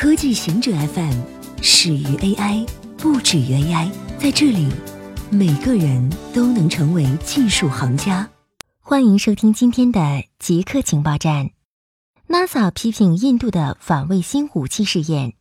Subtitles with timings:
[0.00, 1.20] 科技行者 FM
[1.60, 2.66] 始于 AI，
[2.96, 3.90] 不止于 AI。
[4.18, 4.66] 在这里，
[5.28, 8.26] 每个人都能成为技术行家。
[8.80, 11.50] 欢迎收听今天的极客情报站。
[12.28, 15.34] NASA 批评印度的反卫星武器试验。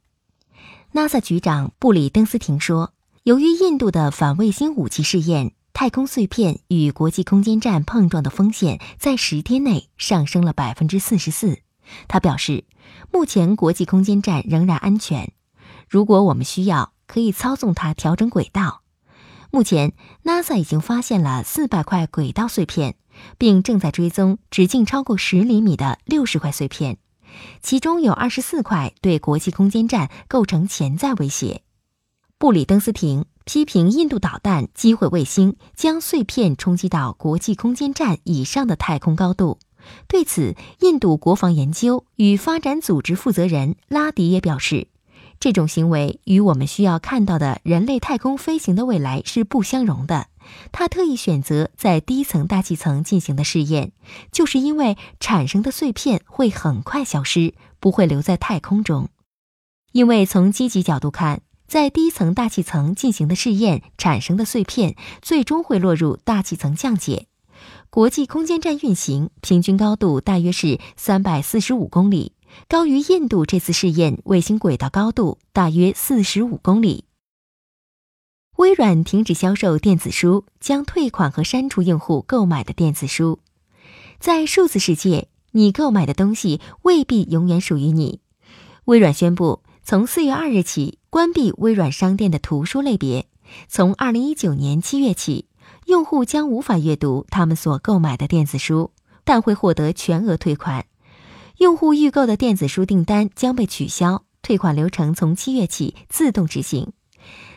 [0.92, 2.92] NASA 局长布里登斯廷说，
[3.24, 11.60] 由于印度的反卫星武器试验，太空碎片与国际空间站碰撞的风险在十天内上升了百分之四十四。
[12.08, 12.66] 他表示，
[13.12, 15.34] 目前国际空间站仍然安全。
[15.88, 18.82] 如果我们需要，可以操纵它调整轨道。
[19.52, 22.96] 目前，NASA 已经发现了四百块轨道碎片，
[23.40, 26.98] 并正在追踪直径超过十厘米的六十块碎片，
[27.62, 31.64] 其中有二十四块对国际空间站构成潜在威胁。
[32.38, 39.58] 布里登斯廷批评印度导弹击毁卫星，将碎片冲击到国际空间站以上的太空高度。
[40.08, 44.88] 对此，印度国防研究与发展组织负责人拉迪也表示，
[45.40, 50.28] 这种行为与我们需要看到的人类太空飞行的未来是不相容的。
[50.72, 53.92] 他特意选择在低层大气层进行的试验，
[54.32, 59.10] 就是因为产生的碎片会很快消失，不会留在太空中。
[59.92, 67.28] 因为从积极角度看，在低层大气层进行的试验产生的碎片，最终会落入大气层降解。
[67.92, 72.34] 国际空间站运行平均高度大约是三百四十五公里，
[72.68, 77.06] 高于印度这次试验卫星轨道高度大约四十五公里。
[78.58, 83.40] 微软停止销售电子书，将退款和删除用户购买的电子书。
[84.20, 88.20] 在数字世界，你购买的东西未必永远属于你。
[88.86, 93.26] 微软宣布，从四月二日起关闭微软商店的图书类别，
[93.68, 95.49] 从二零一九年七月起。
[95.90, 98.92] 用户将无法阅读他们所购买的电子书，
[99.24, 100.86] 但会获得全额退款。
[101.58, 106.94] 用户预购的电子书订单将被取消，退款流程从七月起自动执行。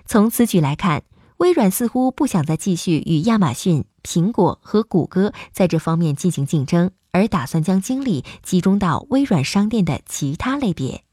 [0.07, 1.03] 从此举来看，
[1.37, 11.05] 微软似乎不想再继续与亚马逊、苹果和谷歌在这方面进行竞争，而打算将精力集中到微软商店的其他类别。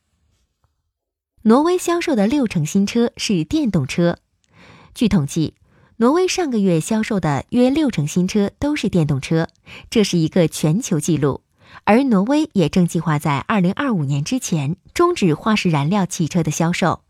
[1.42, 4.20] 挪威销售的六成新车是电动车，
[4.94, 5.56] 据统计。
[6.02, 9.50] 挪威上个月销售的约六成新车都是电动车，
[9.90, 11.42] 这是一个全球纪录。
[11.84, 17.02] 而挪威也正计划在二零二五年之前终止化石燃料汽车的销售。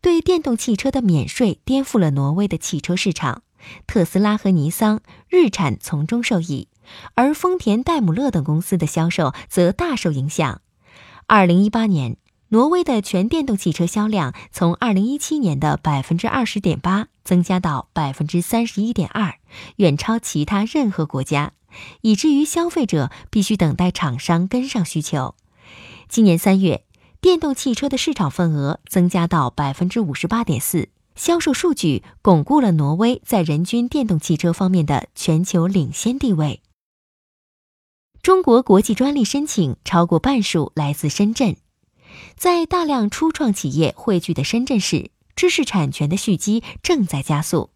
[0.00, 3.42] 对电动汽车的免税颠覆了挪威的汽车市场，
[3.86, 6.68] 特斯拉和尼桑、日产从中受益，
[7.16, 10.62] 而丰田、戴姆勒等公司的销售则大受影响。
[11.26, 12.16] 二零一八年。
[12.50, 19.34] 挪威的全电动汽车销量从二零一七年的百分之二十点八增加到百分之三十一点二，
[19.76, 21.52] 远超其他任何国家，
[22.00, 25.34] 以至于消费者必须等待厂商跟上需求。
[26.08, 26.86] 今年三月，
[27.20, 36.62] 电动汽车的市场份额增加到百分之五十八点四，销售数据巩固了挪威在人均电动汽车方面的全球领先地位。
[38.22, 41.56] 中国国际专利申请超过半数来自深圳。
[42.38, 47.70] 在大量初创企业汇聚的深圳市，知识产权的蓄积正在加速。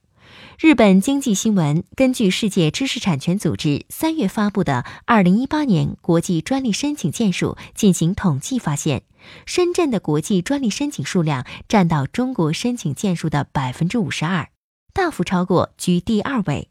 [0.57, 9.03] 日本经济新闻根据世界知识产权组织三月发布的二零一八年国际专利申请件数进行统计，发现
[9.47, 14.49] 深圳的国际专利申请数量占到中国申请件数的百分之五十二，
[14.95, 16.69] 大幅超过居第二位，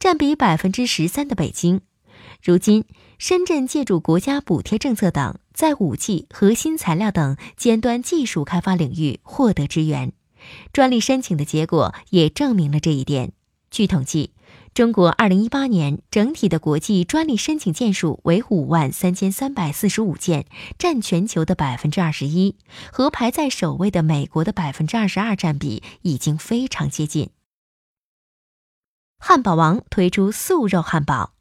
[0.00, 1.82] 占比百分之十三的北京。
[2.42, 2.84] 如今，
[3.18, 10.12] 深圳借助国家补贴政策等，在五 G 核心材料等尖端技术开发领域获得支援。
[10.72, 13.32] 专利申请的结果也证明了这一点。
[13.68, 14.34] 据统计，
[14.72, 20.46] 中国2018年整体的国际专利申请件数为五万三千三百四十五件，
[20.78, 22.54] 占全球的百分之二十一，
[22.92, 27.30] 和排在首位的美国的百分之二十二占比已经非常接近。
[29.18, 31.32] 汉堡王推出素肉汉堡。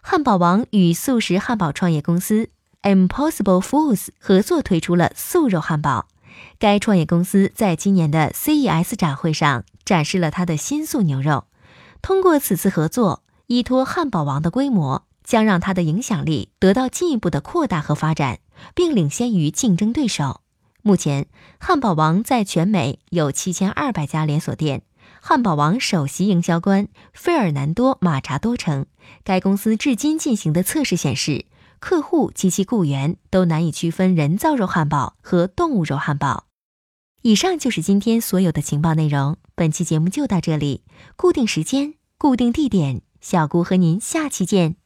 [0.00, 2.48] 汉堡王与素食汉堡创业公司
[2.82, 6.08] Impossible Foods 合作推出了素肉汉堡。
[6.58, 11.44] 该创业公司在今年的 CES 展会上展示了它的新素牛肉。
[12.00, 18.38] 通过此次合作，依托汉堡王的规模，将让它的影响力得到进一步的扩大和发展，
[18.74, 20.40] 并领先于竞争对手。
[20.82, 21.26] 目前，
[21.58, 24.80] 汉堡王在全美有七千二百家连锁店。
[25.20, 28.86] 汉堡王首席营销官费尔南多·马查多称，
[29.22, 31.44] 该公司至今进行的测试显示，
[31.80, 36.46] 客户及其雇员都难以区分人造肉汉堡和动物肉汉堡。
[37.22, 40.84] 以上就是今天所有的情报内容，本期节目就到这里。
[41.16, 44.79] 固定时间，固定地点，小姑和您下期见。